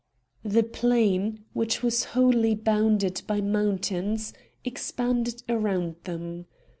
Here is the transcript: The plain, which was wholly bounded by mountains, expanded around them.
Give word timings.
The 0.43 0.63
plain, 0.63 1.45
which 1.53 1.83
was 1.83 2.05
wholly 2.17 2.55
bounded 2.55 3.21
by 3.27 3.39
mountains, 3.39 4.33
expanded 4.65 5.43
around 5.47 5.95
them. 6.05 6.47